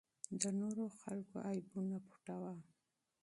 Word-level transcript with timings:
د 0.41 0.43
نورو 0.59 0.85
خلکو 0.99 1.35
عیبونه 1.49 1.97
پټوه. 2.07 2.53